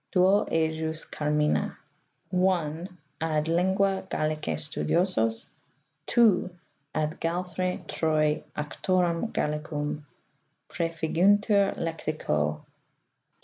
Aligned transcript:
Duo 0.11 0.45
ejus 0.49 1.05
carmina 1.05 1.77
(i) 2.33 2.87
Ad 3.21 3.45
lingitce 3.45 4.09
Gallica 4.09 4.55
sttediosos; 4.55 5.45
(2) 6.07 6.49
Ad 6.95 7.21
Galfr. 7.21 7.85
Troy 7.87 8.43
auctorem 8.57 9.27
Gallicum, 9.31 10.03
prEefiguntur 10.69 11.75
Lexico 11.77 12.61
Joh. 12.63 12.65